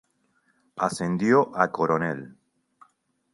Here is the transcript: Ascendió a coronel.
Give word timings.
Ascendió 0.87 1.43
a 1.55 1.71
coronel. 1.71 2.25